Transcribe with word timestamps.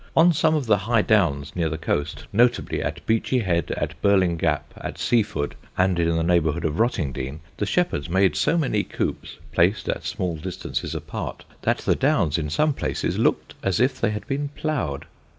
On 0.17 0.33
some 0.33 0.55
of 0.55 0.65
the 0.65 0.77
high 0.79 1.03
downs 1.03 1.55
near 1.55 1.69
the 1.69 1.77
coast, 1.77 2.25
notably 2.33 2.81
at 2.81 3.05
Beachy 3.05 3.37
Head, 3.37 3.69
at 3.77 3.93
Birling 4.01 4.35
Gap, 4.35 4.73
at 4.77 4.97
Seaford, 4.97 5.53
and 5.77 5.99
in 5.99 6.15
the 6.17 6.23
neighbourhood 6.23 6.65
of 6.65 6.79
Rottingdean, 6.79 7.39
the 7.57 7.67
shepherds 7.67 8.09
made 8.09 8.35
so 8.35 8.57
many 8.57 8.83
coops, 8.83 9.37
placed 9.51 9.87
at 9.87 10.03
small 10.03 10.37
distances 10.37 10.95
apart, 10.95 11.45
that 11.61 11.77
the 11.81 11.93
Downs 11.95 12.39
in 12.39 12.49
some 12.49 12.73
places 12.73 13.19
looked 13.19 13.53
as 13.61 13.79
if 13.79 14.01
they 14.01 14.09
had 14.09 14.25
been 14.25 14.47
ploughed. 14.55 15.05